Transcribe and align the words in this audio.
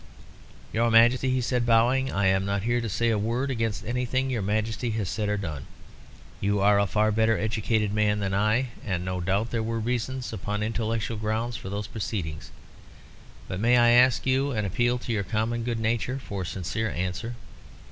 "Your 0.73 0.89
Majesty," 0.89 1.29
he 1.29 1.41
said, 1.41 1.63
bowing, 1.63 2.11
"I 2.11 2.25
am 2.25 2.43
not 2.43 2.63
here 2.63 2.81
to 2.81 2.89
say 2.89 3.11
a 3.11 3.19
word 3.19 3.51
against 3.51 3.85
anything 3.85 4.31
your 4.31 4.41
Majesty 4.41 4.89
has 4.97 5.07
said 5.07 5.29
or 5.29 5.37
done. 5.37 5.67
You 6.39 6.59
are 6.59 6.79
a 6.79 6.87
far 6.87 7.11
better 7.11 7.37
educated 7.37 7.93
man 7.93 8.17
than 8.17 8.33
I, 8.33 8.69
and 8.83 9.05
no 9.05 9.21
doubt 9.21 9.51
there 9.51 9.61
were 9.61 9.79
reasons, 9.79 10.33
upon 10.33 10.63
intellectual 10.63 11.17
grounds, 11.17 11.55
for 11.55 11.69
those 11.69 11.85
proceedings. 11.85 12.49
But 13.47 13.59
may 13.59 13.77
I 13.77 13.89
ask 13.91 14.25
you 14.25 14.49
and 14.51 14.65
appeal 14.65 14.97
to 14.97 15.11
your 15.13 15.23
common 15.23 15.63
good 15.63 15.79
nature 15.79 16.17
for 16.17 16.41
a 16.41 16.45
sincere 16.47 16.89
answer? 16.89 17.35